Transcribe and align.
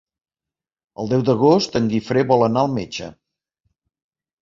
El 1.03 1.11
deu 1.11 1.27
d'agost 1.27 1.79
en 1.81 1.91
Guifré 1.93 2.27
vol 2.35 2.49
anar 2.49 2.67
al 2.67 2.75
metge. 2.81 3.15